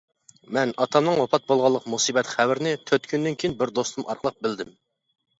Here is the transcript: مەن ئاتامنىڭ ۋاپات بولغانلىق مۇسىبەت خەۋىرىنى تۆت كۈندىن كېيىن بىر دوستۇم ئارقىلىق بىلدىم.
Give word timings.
مەن 0.55 0.69
ئاتامنىڭ 0.83 1.17
ۋاپات 1.19 1.43
بولغانلىق 1.51 1.83
مۇسىبەت 1.95 2.31
خەۋىرىنى 2.37 2.71
تۆت 2.91 3.05
كۈندىن 3.11 3.37
كېيىن 3.43 3.53
بىر 3.61 3.73
دوستۇم 3.79 4.07
ئارقىلىق 4.07 4.39
بىلدىم. 4.47 4.73